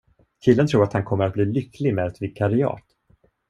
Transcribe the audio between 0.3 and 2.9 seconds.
Killen tror att han kommer bli lycklig med ett vikariat.